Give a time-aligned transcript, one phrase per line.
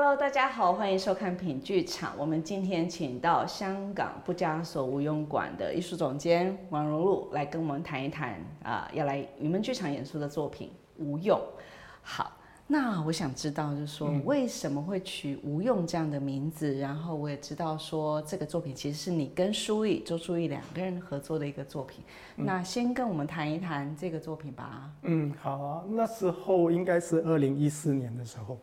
[0.00, 2.14] Hello，大家好，欢迎收看品剧场。
[2.16, 10.68] 我们今天请到香港布加索无用馆的艺术总监王荣禄来跟我们谈一谈啊、呃，要来云门剧场演出的作品
[11.02, 11.36] 《无用》。
[12.00, 12.30] 好。
[12.68, 16.74] 那我想知道，就是说为什么会取“无用”这样的名字？
[16.74, 22.04] 嗯、然后我也知道说，这个作品其实是你跟书毅周书毅两个人合作的一个作品。
[22.36, 24.92] 嗯、那先跟我们谈一谈这个作品吧。
[25.02, 25.82] 嗯，好啊。
[25.88, 28.58] 那时候应该是二零一四年的时候，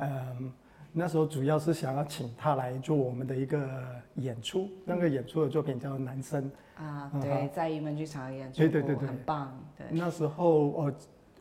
[0.00, 0.50] 嗯，
[0.92, 3.68] 那时候主要是想要请他来做我们的一个
[4.16, 4.64] 演出。
[4.64, 6.50] 嗯、那个演出的作品叫《男生》
[6.82, 9.56] 啊，对，嗯、在云门剧场演出，对对对对，很棒。
[9.76, 10.94] 对，那时候哦，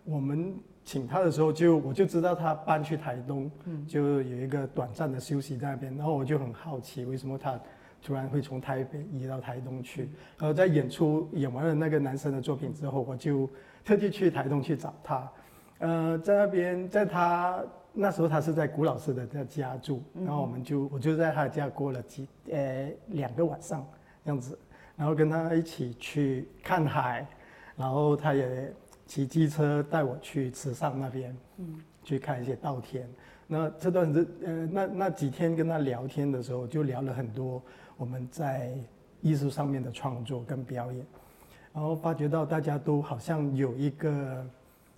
[0.05, 0.53] 我们。
[0.85, 7.59] 请他的时候就，我就知道他搬去台东，嗯，就有一个短暂的休息在那边，然后我就很好奇，为什么他
[8.01, 10.09] 突然会从台北移到台东去？
[10.39, 13.47] 然后在演出演完了那个男生的作品之后，我就
[13.85, 15.31] 特地去台东去找他，
[15.77, 17.61] 呃，在那边，在他
[17.93, 23.85] 那时候他是在古老师的在家住，然后我们就我就在他家过了几呃两个晚上
[24.23, 24.57] 这样子，
[24.95, 27.27] 然后跟他一起去看海，
[27.75, 28.73] 然后他也。
[29.09, 33.09] 骑机车带我去池上那边，嗯，去看一些稻田。
[33.47, 37.59] 那这段日，呃，那那几天跟他聊天的时候，就聊了很多
[37.97, 38.71] 我们在
[39.21, 41.03] 艺术上面的创作跟表演，
[41.73, 44.45] 然后发觉到大家都好像有一个，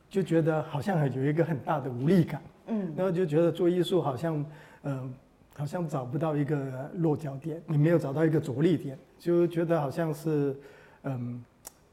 [0.10, 2.42] 就觉得好像有一个很大的无力感，
[2.72, 4.44] 嗯，然后就觉得做艺术好像，
[4.82, 5.10] 嗯、呃，
[5.58, 10.56] 好像找不到一个落脚点，你没有找到一个着力点，就觉得好像是，
[11.04, 11.44] 嗯。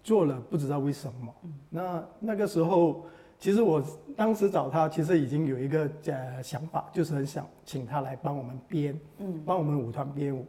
[0.05, 1.35] 做了不知道为什么，
[1.69, 3.05] 那那个时候，
[3.39, 3.85] 其实我
[4.17, 10.47] 当时找他，其实已经有一个呃想法，就是很想请他来帮我们编，嗯，帮我们舞团编舞。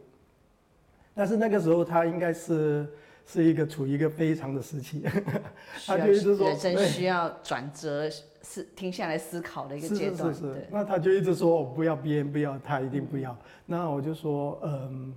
[1.12, 2.88] 但是那个时候他应该是
[3.26, 5.04] 是一个处于一个非常的时期，
[5.86, 8.08] 他就一直说人生需要转折，
[8.42, 10.34] 是停下来思考的一个阶段。
[10.34, 13.36] 是是是，那他就一直说我不要编，不要，他一定不要。
[13.66, 15.14] 那我就说，嗯。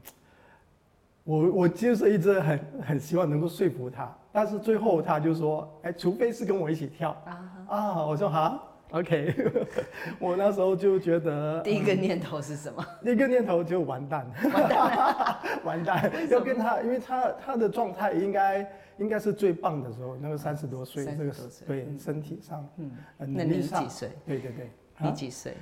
[1.25, 8.05] 我我就是一直很很希望能够说服他，但是最后他就说，哎，除非是跟我一起跳啊啊！
[8.05, 9.33] 我说好，OK。
[10.19, 12.85] 我那时候就觉得第一个念头是什么？
[13.05, 15.15] 第一个念头就完蛋，完蛋，
[15.63, 16.11] 完蛋！
[16.29, 21.31] 要跟他，因为他他的状态应该应该是最棒的时候，那个三十多岁，这个
[21.67, 24.11] 对身体上，嗯，那你几岁？
[24.25, 24.69] 对对对，
[24.99, 25.53] 你几岁？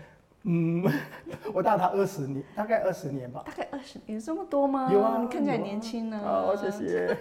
[0.44, 0.84] 嗯，
[1.54, 3.44] 我大他二十年，大概二十年吧。
[3.46, 4.92] 大概二十年，有这么多吗？
[4.92, 6.18] 有啊，你看起来年轻呢。
[6.18, 7.16] 啊，哦，谢谢。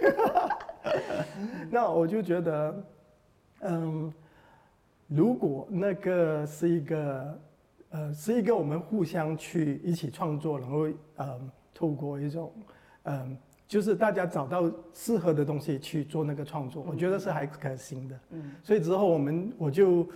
[1.71, 2.85] 那我就觉得，
[3.61, 4.11] 嗯，
[5.07, 7.39] 如果那个是一个，
[7.91, 10.87] 呃，是一个我们互相去一起创作，然后，
[11.19, 12.53] 嗯，透过一种，
[13.05, 13.35] 嗯，
[13.67, 18.21] 就是大家找到适合的东西去做那个创作，嗯，我觉得是还可行的。
[18.33, 20.07] 嗯，所以之后我们我就。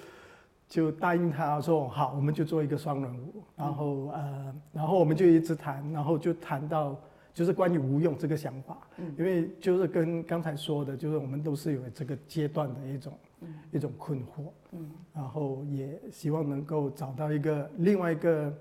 [0.67, 6.99] 就答应他说好，我们就做一个双人舞，然后呃，然后我们就一直谈，然后就谈到
[7.35, 18.53] 就是关于无用这个想法，嗯，因为就是跟刚才说的，就是我们都是有这个阶段的一种，嗯，一种困惑，嗯，然后也希望能够找到一个另外一个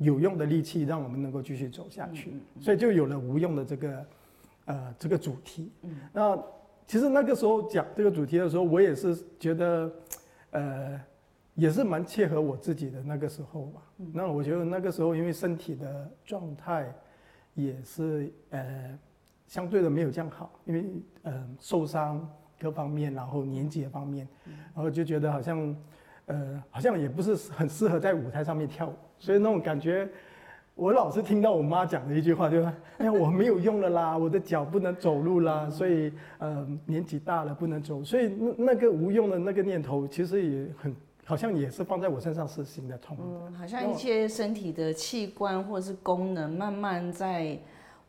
[0.00, 4.06] 有用的力气，让我们能够继续走下去，嗯，所以就有了无用的这个，
[4.64, 6.36] 呃，这个主题，嗯，那
[6.86, 9.92] 其实那个时候讲这个主题的时候，我也是觉得，
[10.50, 11.00] 呃。
[11.56, 13.82] 也是蛮切合我自己的那个时候吧。
[14.14, 16.90] 那我觉得那个时候，因为身体的状态
[17.52, 18.98] 也是呃
[19.46, 20.86] 相对的没有这样好，因为
[21.22, 22.26] 呃受伤
[22.58, 24.26] 各方面，然后年纪的方面，
[24.74, 25.76] 然后就觉得好像
[26.26, 28.94] 呃好像也不是很适合在舞台上面跳舞。
[29.20, 30.08] 所以那种感觉，
[30.74, 38.02] 我老是听到我妈讲的一句话，就是哎呀我没有用了啦，我的脚不能走路啦，所以呃年纪大了不能走。
[38.02, 40.92] 所以那那个无用的那个念头，其实也很。
[41.22, 43.22] 好像也是放在我身上是行得通的。
[43.24, 47.56] 嗯，好像一些身体的器官或者是功能慢慢在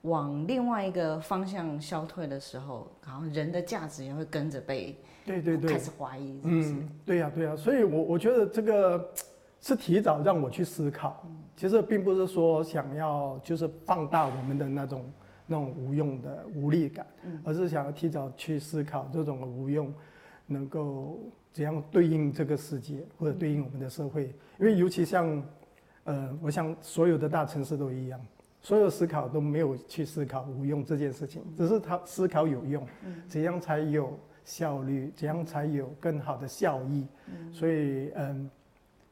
[0.04, 6.72] 往另外一个方向消退的时候，好像人的价值也会跟着被对对对开始怀疑是不是？
[6.72, 7.56] 嗯，对呀对呀。
[7.56, 9.08] 所以我我觉得这个
[9.62, 11.26] 是提早让我去思考，
[11.56, 15.06] 其实并不是说想要就是放大我们的那种
[15.48, 17.06] 那种无用的无力感，
[17.44, 19.94] 而是想要提早去思考这种无用
[20.48, 21.18] 能够。
[21.54, 24.34] 怎样对应这个世界，或者对应我们的社会？
[24.58, 25.44] 因为尤其像，
[26.06, 28.18] 呃，我想所有的大城市都一样，
[28.62, 32.88] 所有思考都没有去思考无用这件事情，只是他思考有用，
[33.28, 37.06] 怎样才有效率，怎样才有更好的效益。
[37.52, 38.50] 所以，嗯，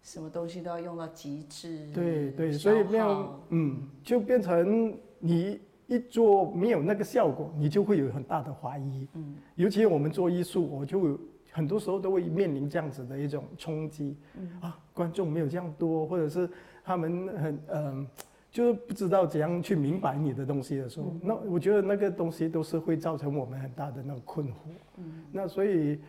[0.02, 1.88] 什么东西都要用到极致。
[1.94, 9.08] 对对，所以那样，嗯，就变成你一做没有那个效果，你就会有很大的怀疑。
[9.14, 11.20] 嗯，尤其我们做艺术，我就。
[11.52, 16.48] 很多时候都会面临这样子的一种冲击，嗯、啊，观众没有这样多，或者是
[16.84, 18.08] 他们很嗯、呃，
[18.52, 24.52] 就是不知道怎样去明白你的东西的时候，嗯、那我觉得那个东西都是会造成我们很大的那个困惑。
[24.98, 26.00] 嗯，那所以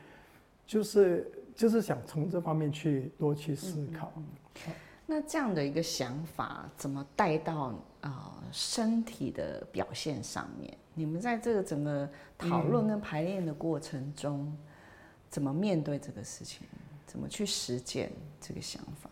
[0.67, 4.13] 就是就是想从这方面去多去思考。
[5.07, 10.73] 那这样的一个想法怎么带到啊、呃、身体的表现上面？
[10.95, 12.09] 你们在这个整个
[12.39, 14.59] 讨论跟排练的过程中，嗯、
[15.29, 16.67] 怎么面对这个事情？
[17.07, 19.11] 怎么去实践这个想法？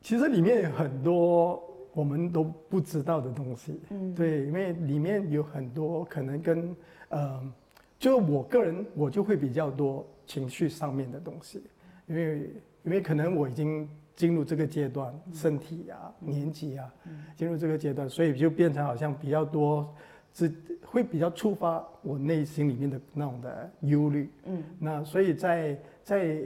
[0.00, 1.60] 其实里面有很多
[1.92, 3.80] 我们都不知道的东西。
[3.90, 6.76] 嗯，对，因为里面有很多可能跟
[7.08, 7.52] 呃，
[7.98, 11.62] 就我个人我就会比较多情绪上面的东西，
[12.06, 12.50] 因为
[12.84, 16.92] 因为可能我已经进入这个阶段，身体啊、嗯、年纪啊，
[17.36, 19.94] 进入这个阶段，所以就变成好像比较多。
[20.34, 20.50] 是
[20.86, 26.42] 会比较触发我内心里面的那种的忧虑，嗯，那所以在在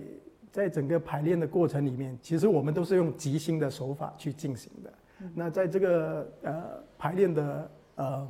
[0.51, 4.93] 在整个排练的过程里面，其实我们都是用即兴的手法去进行的。
[5.21, 6.65] 嗯、那在这个呃
[6.99, 8.29] 排练的呃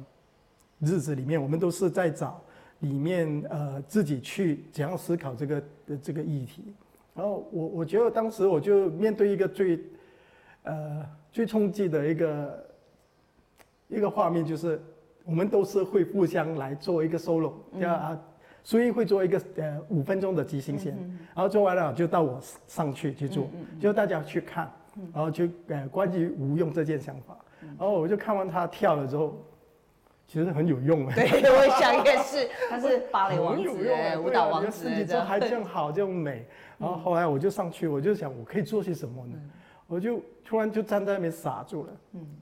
[0.80, 2.44] 日子里面，我们都是在找
[2.80, 6.62] 里面呃自己去怎样思考这个的这个议题。
[7.14, 9.80] 然后我我觉得当时我就面对一个最
[10.64, 12.66] 呃最冲击的一个
[13.88, 14.80] 一个画面就是。
[15.28, 18.16] 我们都是会互相来做一个 solo，叫啊，
[18.62, 20.96] 所以会做一个呃五分钟的即兴先，
[21.34, 23.50] 然后做完了就到我上去去做，
[23.80, 24.70] 就大家去看，
[25.12, 29.36] 然后就呃关于无用这件想法，然后我就看完他跳了之后，
[30.26, 31.06] 其实很有用。
[31.12, 33.70] 对，我想也是， 他是芭蕾王子，
[34.18, 36.46] 舞蹈王子，你这还这样好这样美，
[36.78, 39.34] 然后后来我就上去，我就想我可以做些什么呢？
[39.86, 41.92] 我就突然就站在那边傻住了，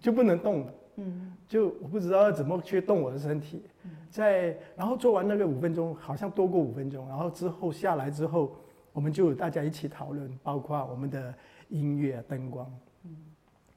[0.00, 0.74] 就不能动了。
[0.96, 3.64] 嗯，就我不知道要怎么去动我的身体，
[4.10, 8.56] 在然后做完那个五分钟，好像多过五分钟，然后之后下来之后，
[8.92, 11.34] 我们就大家一起讨论，包括我们的
[11.68, 12.72] 音乐、灯光，
[13.04, 13.14] 嗯，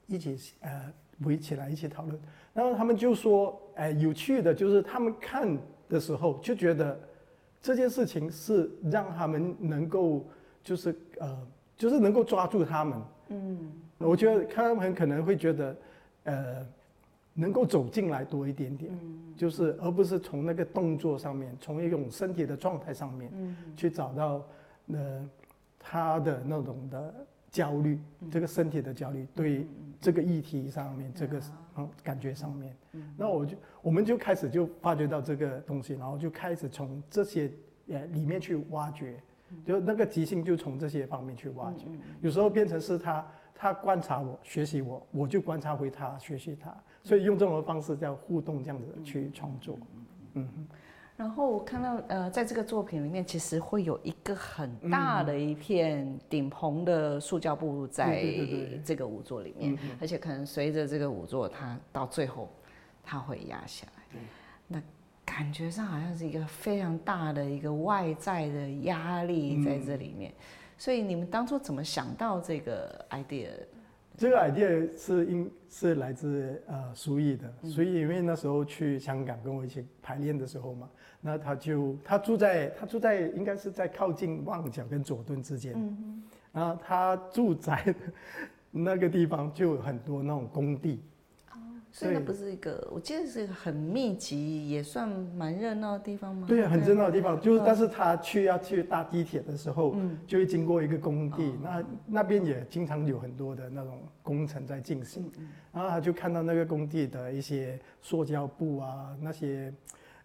[0.06, 2.18] 一起呃围起来一起讨论，
[2.52, 6.98] 然后他们就说，哎，有趣的就是他们看的时候就觉得
[7.60, 10.24] 这件事情是让他们能够
[10.62, 15.76] 就是呃就是能够抓住他们，嗯，我觉得他们可能会觉得，
[16.24, 16.66] 呃。
[17.40, 18.90] 能够走进来多一点点，
[19.36, 23.30] 就是而不是从那个动作上面，从一种身体的状态上面，
[23.76, 24.44] 去找到
[24.88, 25.30] 呃
[25.78, 27.14] 他的那种的
[27.48, 27.96] 焦虑，
[28.28, 29.64] 这个身体的焦虑，对
[30.00, 31.40] 这个议题上面，这个
[31.76, 32.76] 嗯感觉上面，
[33.16, 37.50] 那我就我们就开始就发掘到这个东西，然后就开始从这些
[37.88, 39.20] 呃里面去挖掘，
[39.64, 41.86] 就那个即兴就从这些方面去挖掘，
[42.20, 46.74] 有时候变成是他他观察我学习我，我就观察回他学习他。
[47.02, 49.78] 所以用这种方式叫互动，这样子去创作，
[50.34, 50.48] 嗯，
[51.18, 58.24] 然后我看到呃，在这个作品里面，其实会有一个很大的一片顶棚的塑胶布在
[58.84, 62.48] 这个舞作里面，而且可能随着这个舞作，它到最后
[63.02, 64.20] 它会压下来，
[64.68, 64.80] 那
[65.24, 70.32] 感觉上好像是一个非常大的一个外在的压力在这里面，
[70.78, 73.48] 所以你们当初怎么想到这个 idea？
[74.18, 85.72] 这个 idea 是因是来自呃苏毅的，苏毅因为那时候去香港跟我一起排练的时候嘛，那他就他住在他住在应该是在靠近旺角跟佐敦之间，
[86.52, 87.94] 然后他住宅
[88.72, 91.00] 那个地方就有很多那种工地。
[91.98, 96.46] 所以那不是一个，我记得是一个很密集，也算蛮热闹的地方吗？
[96.46, 105.28] 对啊，很热闹的地方，就是但是他去要去搭地铁的时候，嗯，就会经过一个工地，那那边也经常有很多的那种工程在进行，
[105.72, 109.74] 然后他就看到那个工地的一些塑胶布啊，那些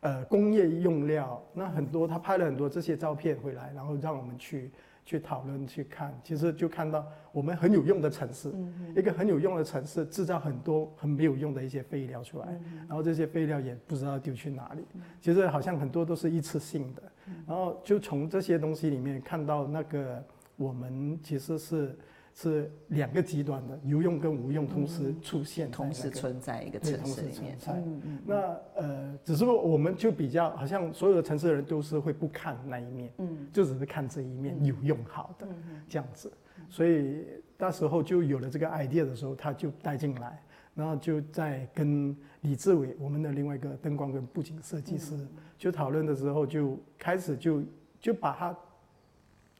[0.02, 4.70] 呃工业用料，那很多他拍了很多这些照片回来，然后让我们去。
[5.06, 8.54] 去讨论去看，其实就看到我们很有用的城市，
[8.96, 12.48] 一个很有用的城市制造很多很没有用的一些废料出来，
[12.88, 14.84] 然后这些废料也不知道丢去哪里，
[15.22, 17.04] 其实好像很多都是一次性的，
[17.48, 20.24] 然后就从这些东西里面看到那个
[20.56, 21.98] 我们其实是。
[22.36, 27.56] 是两个极端的，有用跟无用同时出现，那个，同时存在一个城市里面。
[27.68, 28.20] 嗯嗯。
[28.26, 28.36] 那
[28.76, 36.32] 呃，只是说我们就比较，好像所有的城市的人都是会不看那一面，嗯，就只是看这一面有用好的，嗯、这样子。
[36.70, 37.24] 所以
[37.56, 40.42] 那时候就有了这个 idea 的时候，他就带进来，
[40.74, 45.16] 然后就在跟李志伟，我们的另外一个灯光跟布景设计师，
[45.56, 47.62] 就讨论的时候，就开始就
[48.00, 48.58] 就把它。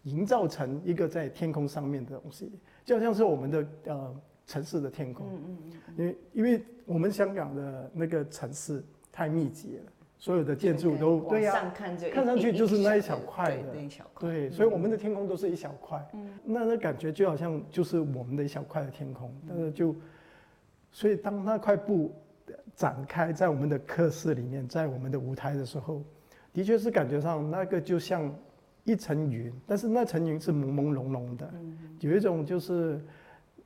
[0.04, 2.52] 营造成一个在天空上面的东西，
[2.86, 5.26] 就好像是我们的呃城市的天空。
[5.28, 5.94] 嗯嗯嗯。
[5.98, 14.30] 因为因为我们香港的那个城市太密集了，所有的建筑都对呀，看上去就是那一小块的，那一小块。
[14.30, 16.06] 对，所以我们的天空都是一小块。
[16.14, 19.96] 嗯，那那感觉就好像就是我们的一小块的天空，但是就，
[20.92, 22.14] 所以当那块布
[22.76, 26.02] 展开在我们的课室里面，在我们的舞台的时候，
[26.52, 28.34] 的确是感觉上那个就像
[28.84, 31.54] 一层云，但是那层云是朦朦胧胧的，
[32.00, 33.02] 有一种就是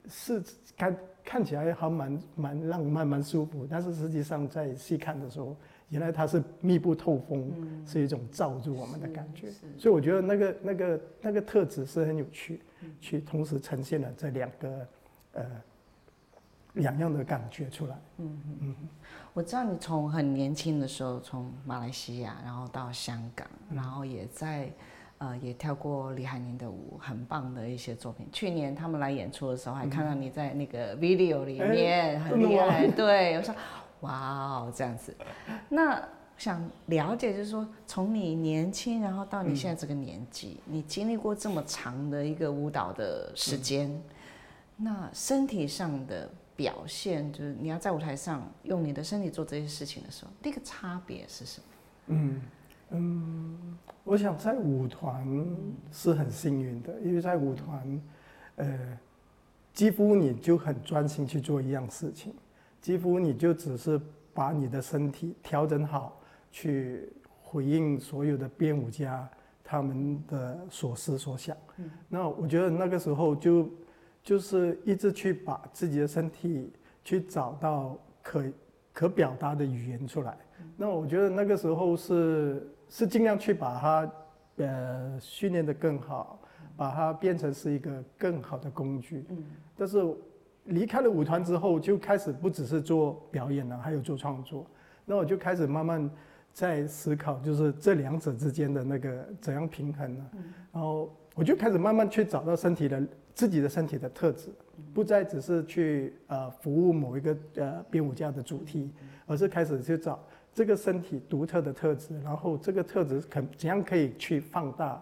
[0.08, 0.44] 是
[0.78, 5.56] 看看起来还蛮蛮浪漫、蛮舒服，但是实际上在细看的时候。
[5.90, 14.88] 原来它是密不透风，嗯、是一种罩住我们的感觉，所以我觉得那个那个那个特质是很有趣，嗯、去同时呈现了这两个
[15.32, 15.46] 呃
[16.74, 17.96] 两样的感觉出来。
[18.18, 18.76] 嗯嗯嗯，
[19.34, 24.70] 我知道你从很年轻的时候从马来西亚，然后到香港，然后也在
[25.20, 28.28] 呃也跳过李海宁的舞，很棒的一些作品。
[28.32, 33.54] 去年他们来演出的时候，还看到你在那个 video 里面、欸、很厉害， 对，我说。
[34.02, 35.12] 哇哦，这样子，
[35.70, 36.00] 那
[36.38, 44.04] 想了解就是说，从你年轻，然后到你现在这个年纪，嗯、你经历过这么长的一个舞蹈的时间，嗯、
[44.78, 51.66] 那身体上的表现，就是你要在舞台上用你的身体做这些事情的时候，那个差别是什么？
[52.10, 52.42] 嗯
[52.92, 53.58] 嗯，
[54.04, 55.28] 我想在舞团
[55.92, 58.02] 是很幸运的，因为在舞团，
[58.56, 58.98] 呃，
[59.74, 62.34] 几乎你就很专心去做一样事情。
[62.80, 64.00] 几乎你就只是
[64.34, 69.28] 把你的身体调整好，去回应所有的编舞家
[69.64, 71.58] 他们的所思所想。
[71.78, 73.70] 嗯，那我觉得那个时候就
[74.24, 76.72] 就是一直去把自己的身体
[77.04, 78.44] 去找到可
[78.94, 80.38] 可表达的语言出来。
[80.78, 84.12] 那我觉得那个时候是是尽量去把它
[84.58, 86.40] 呃训练得更好，
[86.76, 89.26] 把它变成是一个更好的工具。
[89.30, 89.44] 嗯，
[89.78, 90.04] 但是。
[90.70, 94.68] 离开了舞团之后，就开始不只是做表演了，还有做创作。
[95.06, 96.12] 那我就开始慢慢
[96.52, 100.26] 在思考，就是这两者之间的那个怎样平衡呢？
[100.74, 103.02] 然后我就开始慢慢去找到身体的
[103.34, 104.50] 自己的身体的特质，
[104.94, 108.92] 不再只是去呃服务某一个呃编舞家的主题，
[109.26, 110.20] 而是开始去找
[110.58, 115.00] 这个身体独特的特质，然后这个特质可怎样可以去放大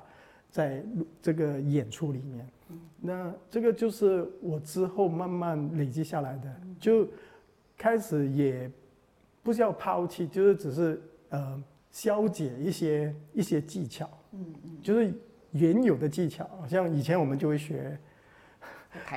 [0.51, 0.83] 在
[1.21, 2.45] 这个演出里面。
[2.99, 7.07] 那这个就是我之后慢慢累积下来的，就
[7.77, 8.69] 开始也
[9.41, 15.13] 不是要抛弃，就是只是呃消解一些一些技巧，嗯嗯，就是
[15.51, 17.97] 原有的技巧，像以前我们就会学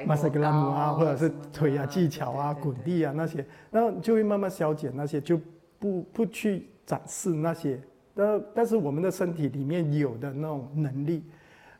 [0.06, 5.40] 马赛克拉姆啊，或者是腿啊技巧啊、滚地啊那些，然后就会慢慢消减那些，就
[5.78, 7.80] 不不去展示那些，
[8.14, 11.24] 但但是我们的身体里面有的那种能力，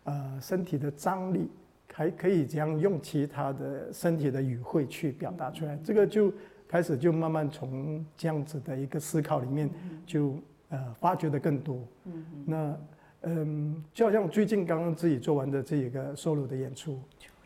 [0.05, 1.51] 呃，身体的张力。
[1.95, 6.33] 还可以这样用其他的身体的语汇去表达出来，这个就
[6.69, 9.69] 开始就慢慢从这样子的一个思考里面
[10.07, 10.37] 就
[10.69, 11.81] 呃发掘的更多。
[12.05, 12.79] 嗯，那
[13.23, 17.01] 嗯，就好像最近刚刚自己做完的这一个 solo 的演出，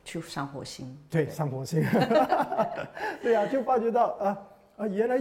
[0.04, 0.94] 去上火星。
[1.08, 1.82] 对，上火星。
[3.22, 4.38] 对啊，就发觉到啊
[4.76, 5.18] 啊，原来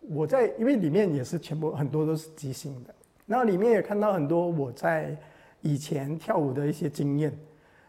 [0.00, 2.94] 我在因为里面也是全部很多都是即兴的，
[3.26, 5.16] 然后里面也看到很多我在
[5.60, 7.36] 以前跳舞的一些经验。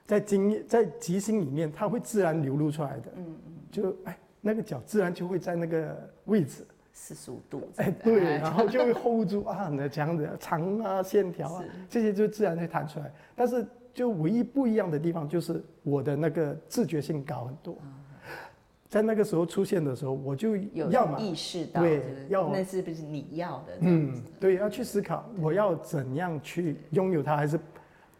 [0.05, 3.11] 在经验在即兴里面，它会自然流露出来的。
[3.15, 7.61] 嗯嗯，就哎，那个脚自然就会在那个位置，四十五度。
[7.75, 13.13] 哎，对，然后就会 hold 住啊，那这样的长啊线条啊， 这些就自然会弹出来。
[13.35, 13.63] 但是
[13.93, 17.77] 就唯一不一样的地方，就是我的那个自觉性高很多。
[18.89, 23.73] 在那个时候出现的时候，我就要嘛意识到，对，要那是不是你要的？
[23.79, 27.57] 嗯，对，要去思考我要怎样去拥有它，还是。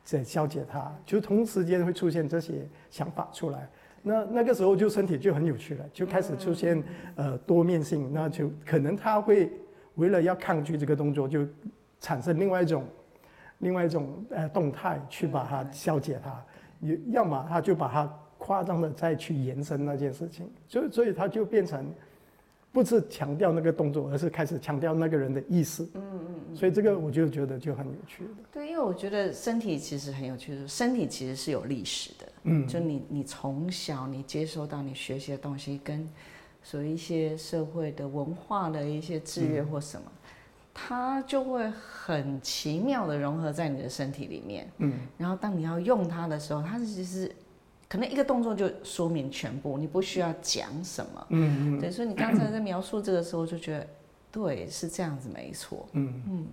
[0.02, 3.70] 在消解它，就同时间会出现这些想法出来。
[4.02, 6.84] 那那个时候就身体就很有趣了，就开始出现
[7.16, 8.12] 呃多面性。
[8.12, 9.52] 那就可能他会
[9.96, 11.46] 为了要抗拒这个动作，就
[12.00, 12.84] 产生另外一种
[13.60, 16.44] 另外一种呃动态去把它消解它。
[17.12, 21.86] 要么他就把它夸张的再去延伸那件事情，所以所以他就变成。
[22.72, 25.89] 不是强调那个动作，而是开始强调那个人的意思。
[25.96, 26.55] 嗯嗯嗯。
[26.55, 28.29] 所以这个我就觉得就很有趣的。
[28.53, 32.31] 对，因为我觉得身体其实很有趣的，身体其实是有历史的。
[32.43, 32.67] 嗯。
[32.67, 36.08] 就你你从小你接收到你学习的东西，跟
[36.62, 40.22] 所谓一些社会的文化的一些制约或什么，嗯、
[40.72, 44.72] 它就会很奇妙的融合在你的身体里面。
[44.77, 44.93] 嗯。
[45.17, 47.36] 然后当你要用它的时候，它其实。
[47.89, 51.25] 可能一个动作就说明全部，你不需要讲什么。
[51.29, 51.81] 嗯嗯。
[51.81, 53.88] 对，所以你刚才在描述这个时候，就觉得，
[54.31, 55.88] 对，是这样子，没错。
[55.93, 56.48] 嗯嗯。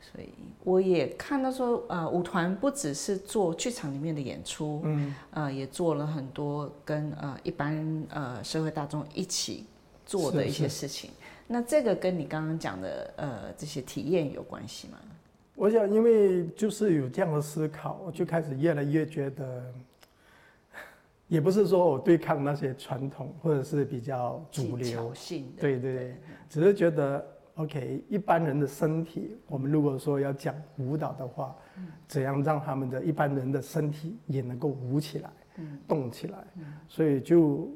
[0.00, 0.28] 所以
[0.64, 9.64] 我也看到说，呃，舞团不只是做剧场里面的演出，嗯，呃，也做了很多跟呃一般呃社会大众一起
[10.04, 11.10] 做的一些事情。
[11.10, 11.22] 是是。
[11.46, 14.98] 那这个跟你刚刚讲的呃这些体验有关系吗？
[15.54, 19.64] 我想，因为就是有这样的思考，我就开始越来越觉得，
[21.28, 25.12] 也不是说我对抗那些传统或者是比较主流。
[25.14, 26.16] 性的，对对对，
[26.48, 27.24] 只是觉得
[27.56, 31.56] OK，一般人的身体，我们如果说要讲舞蹈的话，
[32.06, 35.30] 怎样让他们的一般人的身体也能够舞起来，
[35.86, 36.38] 动起来，
[36.88, 37.68] 所以就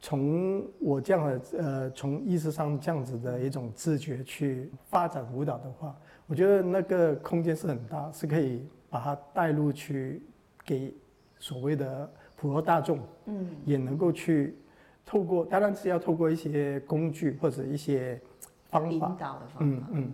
[0.00, 5.96] 从我这样的呃，从意识上这样子的一种自觉去发展舞蹈的话。
[6.26, 10.22] 我觉得那个空间是很大，是可以把它带入去，
[10.64, 10.94] 给
[11.38, 12.10] 所谓的
[12.42, 14.56] 普罗大众，嗯，也能够去
[15.06, 18.20] 透过，当然是要透过一些工具或者一些
[18.68, 20.12] 方法，引导的方法，嗯嗯，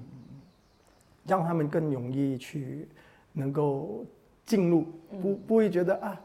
[1.24, 2.86] 让他们更容易去
[3.32, 4.04] 能够
[4.44, 4.84] 进入，
[5.22, 6.20] 不不会觉得啊。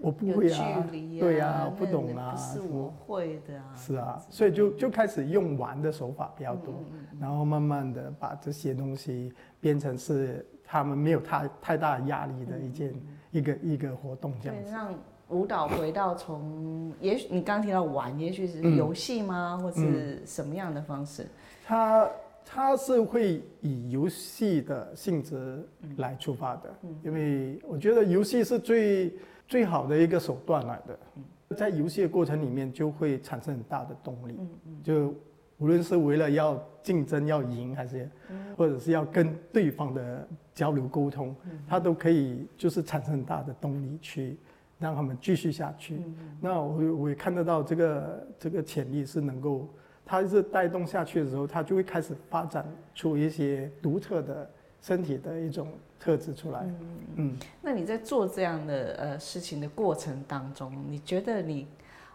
[0.00, 0.86] 我不会啊，啊
[1.18, 3.74] 对呀、啊，不懂啊，是我会的啊。
[3.74, 13.02] 是啊，所以就就开始用玩的手法比较多，嗯嗯、然后慢慢的把这些东西变成是他们没有太太大压力的一件、嗯、
[13.32, 14.70] 一个一个活动这样子。
[14.70, 14.94] 让
[15.28, 21.26] 舞蹈回到从，也许你刚刚提到玩，也许是游戏吗，嗯、或是什么样的方式？
[21.64, 22.08] 它
[22.44, 25.66] 它是会以游戏的性质
[25.96, 29.12] 来出发的，嗯、因为我觉得游戏是最。
[29.48, 34.38] 最好的一个手段来的，在游戏的过程里面就会产生很大的动力，
[34.84, 35.14] 就
[35.56, 38.10] 无论是为了要竞争要赢，还是
[38.58, 41.34] 或者是要跟对方的交流沟通，
[41.66, 44.36] 它都可以就是产生很大的动力去
[44.78, 46.00] 让他们继续下去。
[46.40, 49.68] 那我我也看得到这个这个潜力是能够，
[50.04, 55.68] 它是带动下去的时候，它就会开始发展出一些独特的身体的一种。
[56.00, 61.66] 特质出来，嗯，嗯，那你在做这样的呃事情的过程当中，你觉得你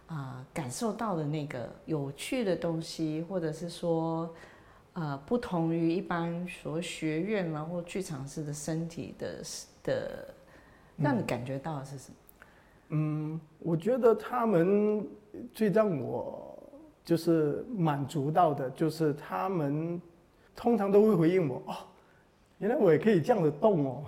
[0.08, 4.34] 啊、呃、感受到的那个有趣的东西，或者是说
[4.93, 9.43] 呃不同于一般所学院啊或剧场式的身体的
[9.84, 10.34] 的，
[10.96, 12.15] 让你感觉到的是什么？
[12.96, 15.04] 嗯，我觉得他们
[15.52, 16.56] 最让我
[17.04, 20.00] 就是满足到的，就是他们
[20.56, 21.74] 通常都会回应我哦。
[22.60, 24.03] 原来我也可以这样子动哦，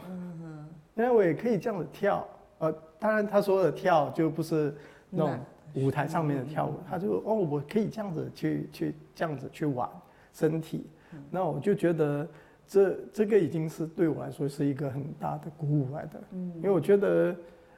[0.94, 2.28] 原来我也可以这样子跳，
[2.60, 4.74] 呃，当然他说的跳就不是
[5.10, 5.40] 那种
[5.74, 9.90] 舞台上面的跳舞，他就哦，我可以这样子去去这样子去玩
[10.32, 10.86] 身体，
[11.32, 12.28] 那我就觉得
[12.68, 17.36] 这这个已经是对我来说是一个很大的鼓舞来的，因为我觉得，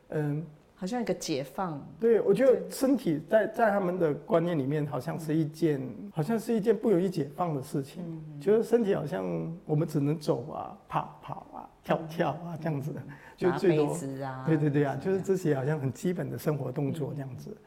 [0.10, 0.46] 嗯。
[0.80, 5.82] 好像一个解放，对，我觉得身体在在他们的观念里面，好像是一件，
[6.14, 8.24] 好像是一件不容易解放的事情。
[8.40, 9.26] 就是身体好像
[9.66, 12.94] 我们只能走啊、跑跑啊、跳跳啊这样子，
[13.36, 13.98] 就最多。
[14.46, 17.58] 对对对啊，就是这些好像很基本的生活动作这样子。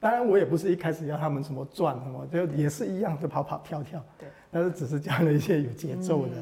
[0.00, 4.04] 当然，我也不是一开始要他们什么转什么，就也是一样的跑跑跳跳。
[4.18, 6.32] 对，但是只是加了一些有节奏的，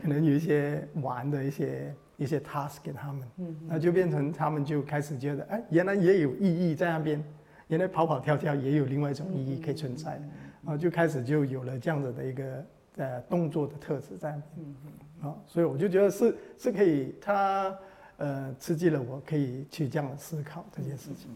[0.00, 1.94] 可能有一些玩的一些。
[2.16, 7.22] 一些 task 给他们，嗯，那就变成他们就开始觉得，哎，原来也有意义在那边，
[7.68, 10.20] 原来跑跑跳跳也有另外一种意义可以存在，
[10.64, 12.64] 啊，就开始就有了这样子的一个
[12.96, 14.74] 呃动作的特质在那边，
[15.22, 17.76] 嗯，啊，所以我就觉得是是可以，他
[18.18, 21.30] 呃刺激了我，可以去这样的思考这件事情。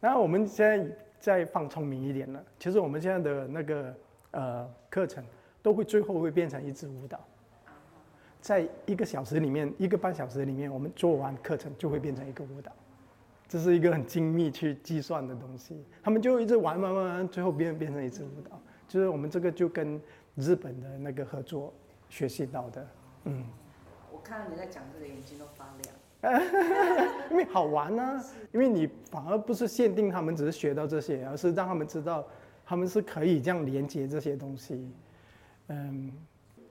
[0.00, 3.94] 然后我们现在再放聪明一点了，其实我们现在的那个
[4.32, 5.24] 呃课程
[5.62, 7.18] 都会最后会变成一支舞蹈。
[8.42, 12.72] 在一个小时里面，一个半小时里面，我们做完课程就会变成一个舞蹈，
[13.46, 15.84] 这是一个很精密去计算的东西。
[16.02, 18.60] 他们就一直玩玩玩玩，最后变变成一支舞蹈。
[18.88, 19.98] 就是我们这个就跟
[20.34, 21.72] 日本的那个合作
[22.08, 22.86] 学习到的。
[23.26, 23.44] 嗯，
[24.12, 25.94] 我看到你在讲这个，眼睛都发亮。
[27.30, 32.26] 因为好玩啊，因为你反而不是限定他们只是学到这些，而是让他们知道
[32.66, 34.90] 他们是可以这样连接这些东西。
[35.68, 36.12] 嗯，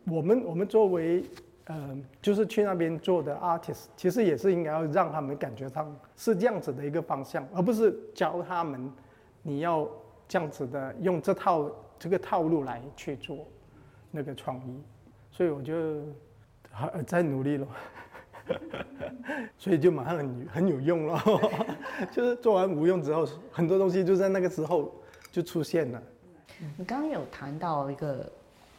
[0.05, 1.23] 我们我们作为。
[1.67, 8.91] 嗯，就是去那边做的 artist，其实也是应该要让他们感觉上是这样子的一个方向，而不是教他们
[9.43, 9.87] 你要
[10.27, 13.47] 这样子的用这套这个套路来去做
[14.09, 14.81] 那个创意。
[15.31, 16.01] 所以我就
[16.71, 17.67] 还在努力了，
[19.57, 21.23] 所以就马上很很有用了，
[22.11, 24.93] 就是做完无用之后，很多东西就在那个时候
[25.31, 26.01] 就出现了。
[26.75, 28.29] 你刚刚有谈到一个。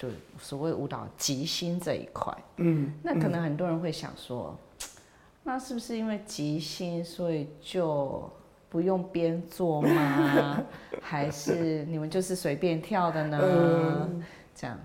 [0.03, 4.88] 就所谓舞蹈即兴这一块，嗯，那可能很多人会想说，嗯、
[5.45, 8.29] 那是不是因为即兴，所以就
[8.69, 10.61] 不用编做吗？
[11.01, 13.38] 还是你们就是随便跳的呢？
[13.41, 14.23] 嗯、
[14.57, 14.77] 这样，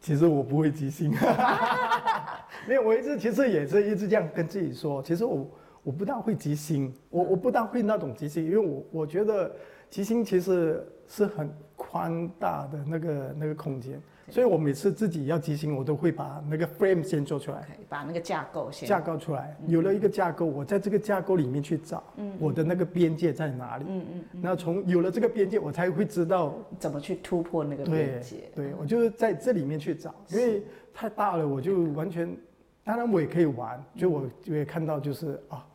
[0.00, 1.10] 其实我不会即兴，
[2.66, 5.46] 没有，我一直其实也是一直这样跟自己说，其实我
[5.82, 9.54] 我不大会即兴，我我不大会那种即兴，因为我我觉得
[9.90, 11.54] 即兴其实是很。
[11.80, 14.02] 宽大的那个那个空间。
[14.30, 19.56] 所以我每次自己要即兴，我都会把那个 frame 先做出来，okay, 把那个架构先架构出来。
[19.66, 22.04] 有了一个架构，我在这个架构里面去找，
[22.38, 23.86] 我的那个边界在哪里？
[23.88, 24.24] 嗯嗯。
[24.42, 28.50] 那从有了这个边界，我才会知道怎么去突破那个边界。
[28.54, 30.62] 对，对我就是在这里面去找，因为
[30.92, 32.36] 太大了，我就完全，
[32.84, 35.66] 当然我也可以玩，就我我也看到就是啊，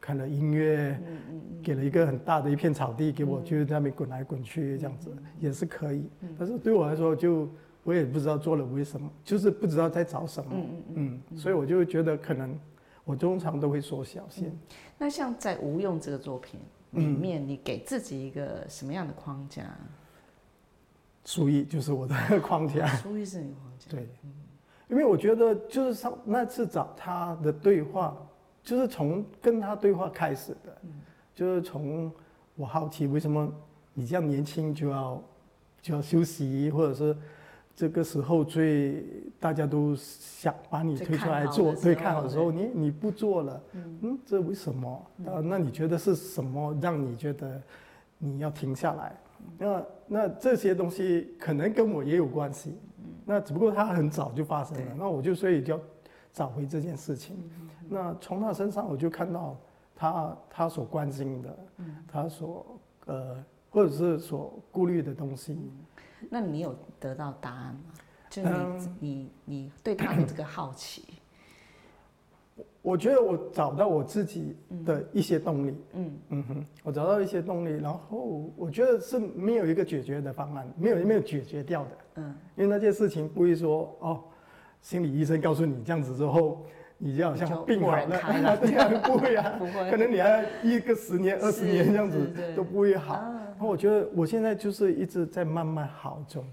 [0.00, 0.96] 看了音乐，
[1.64, 6.08] 给了一个很大的一片草地给我，就在那边滚来滚去这样子也是可以。
[6.38, 7.48] 但是对我来说就。
[7.88, 12.54] 我也不知道做了为什么，就是不知道在找什么，嗯嗯嗯，嗯，所以我就觉得可能
[13.02, 14.58] 我通常都会缩小先、嗯。
[14.98, 19.74] 那像在无用这个作品里面，你给自己一个什么样的框架？
[21.24, 23.90] 书艺就是我的 框架，书艺是你的框架。
[23.90, 24.06] 对，
[24.90, 28.14] 因为我觉得就是上那次找他的对话，
[28.62, 30.78] 就是从跟他对话开始的，
[31.34, 32.12] 就是从
[32.54, 33.50] 我好奇为什么
[33.94, 35.22] 你这样年轻就要
[35.80, 37.16] 就要休息，或者是。
[37.78, 39.04] 这个时候最
[39.38, 45.06] 大家都想把你推出来做，最看好的时候，你你不做了，嗯，这为什么？
[45.24, 47.62] 啊，那你觉得是什么让你觉得
[48.18, 49.16] 你要停下来？
[49.56, 52.76] 那那这些东西可能跟我也有关系，
[53.24, 55.80] 那只不过他很早就发生了，那我就所以就要
[56.32, 57.36] 找回这件事情。
[57.88, 59.56] 那从他身上我就看到
[59.94, 61.56] 他他所关心的，
[62.08, 62.66] 他所
[63.06, 63.36] 呃
[63.70, 65.56] 或者是所顾虑的东西。
[66.30, 67.80] 那你有得到答案吗？
[68.30, 71.02] 就你、嗯、你你对他的这个好奇，
[72.82, 74.54] 我觉得我找到我自己
[74.84, 75.74] 的一些动力。
[75.94, 81.90] 嗯嗯哼，我找到一些动力，然后我觉得是没有一个解决的方案，没有没有解决掉的。
[82.16, 84.22] 嗯，因为那件事情不会说哦，
[84.82, 86.66] 心理医生告诉你这样子之后，
[86.98, 93.14] 你就好像病好了，这样不会啊，不会， 可能你还一个十年、二十年这样子都不会好。
[93.60, 96.44] 我觉得我现在就是一直在慢慢好中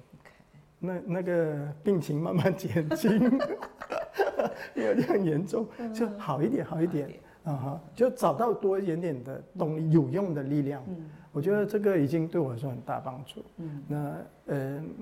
[0.80, 3.20] 那那个病情慢慢减轻，
[4.76, 7.10] 没有这样严重，就好一点，好一点，
[7.44, 10.84] 啊哈，就找到多一点点的动力，有用的力量。
[10.88, 13.41] 嗯，我觉得这个已经对我来说很大帮助。
[13.58, 14.15] 嗯，那
[14.48, 14.96] 嗯、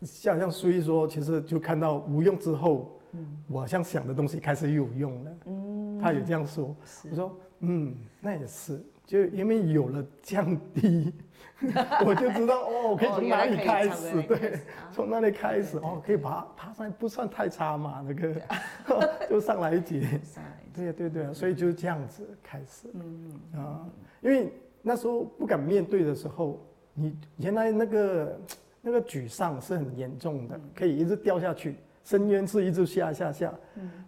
[0.00, 5.30] 呃，像像苏毅说，其实就看到无用之后，嗯，我好像想的东西开始有用了。
[5.46, 6.74] 嗯，他也这样说，
[7.10, 11.12] 我说嗯，那也是，就因为有了降低。
[12.04, 14.22] 我就知道哦，我可以从哪里开始？
[14.24, 14.58] 对，
[14.92, 18.34] 从那里开始哦，可以爬爬上来，不算太差嘛，那个
[19.30, 20.20] 就上来一节。
[20.74, 22.88] 对对对，所以就这样子开始。
[22.92, 23.86] 嗯啊，
[24.20, 26.60] 因为那时候不敢面对的时候，
[26.92, 28.40] 你原来那个
[28.82, 33.54] 那个沮丧是很严重的，可以一直掉下去，深渊是一直下下下，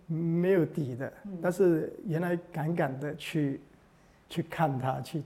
[0.06, 1.11] 没有底的。
[1.40, 3.61] 但是原来敢敢的去
[4.28, 5.22] 去看他去。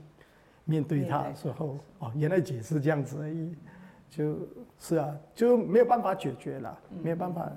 [0.63, 3.55] 面对他的时候，哦，原来只是这样子而已，
[4.09, 4.37] 就
[4.79, 7.51] 是啊，就没有办法解决了，没有办法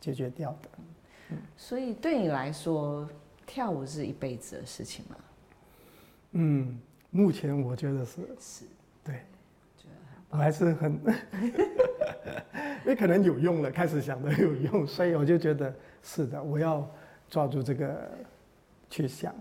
[0.00, 1.38] 解决掉的。
[1.56, 3.08] 所以对你来说，
[3.46, 5.16] 跳舞是一辈子的事情吗？
[6.32, 8.64] 嗯，目前我觉得是是，
[9.04, 9.20] 对，
[10.30, 10.94] 我还是很，
[12.82, 16.90] 因为可能有用了，开始想的有用，所以我就觉得是的，我要
[17.28, 18.10] 抓住这个
[18.88, 19.34] 去想。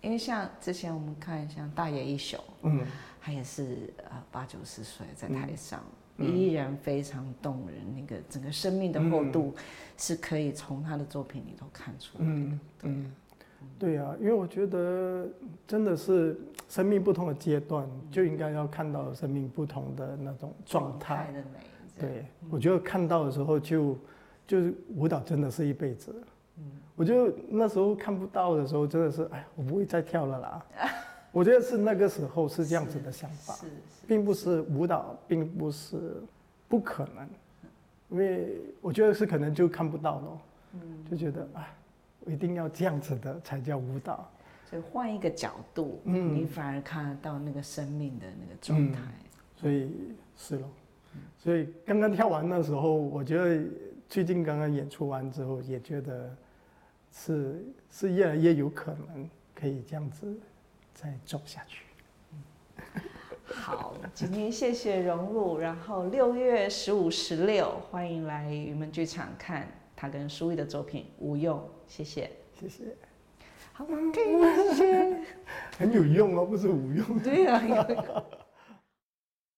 [0.00, 2.80] 因为像之前我们看像大野一雄，嗯，
[3.20, 5.82] 他也是呃八九十岁在台上，
[6.18, 9.54] 嗯、依然非常动人，那个整个生命的厚度
[9.96, 12.30] 是可以从他的作品里头看出来的。
[12.30, 13.12] 嗯嗯，
[13.78, 15.28] 对啊，因为我觉得
[15.66, 21.58] 真的是生命不同的阶段，就应该要看到生命不同的那种状态的美。
[21.98, 23.98] 对，我觉得看到的时候就
[24.46, 26.14] 就是舞蹈真的是一辈子。
[26.96, 30.66] 我就那时候看不到的时候，真的是哎，我不会再跳了啦。
[31.30, 33.54] 我觉得是那个时候是这样子的想法，
[34.08, 36.20] 并不是舞蹈，并不是
[36.66, 37.28] 不可能，
[38.08, 40.40] 因为我觉得是可能就看不到了，
[41.08, 41.72] 就觉得哎，
[42.24, 44.28] 我一定要这样子的才叫舞蹈。
[44.68, 49.02] 所以换一个角度，嗯，你反而看得到那个生命的那个状态。
[49.54, 49.92] 所以
[50.36, 50.68] 是咯，
[51.38, 53.64] 所以刚刚跳完的时候，我觉得
[54.08, 56.36] 最近刚刚演出完之后，也觉得。
[57.12, 60.38] 是是越来越有可能可以这样子
[60.94, 61.84] 再走下去。
[63.50, 69.66] 好，今天谢谢荣禄，然后六月十五、十六，欢迎来云门剧场看
[69.96, 72.84] 他跟书艺的作品《无用》，谢谢，谢谢。
[73.72, 75.22] 好，谢谢。
[75.78, 77.18] 很有用哦，不是无用。
[77.20, 78.24] 对呀、啊。